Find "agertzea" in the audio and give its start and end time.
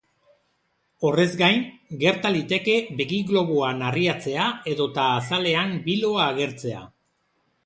6.33-6.83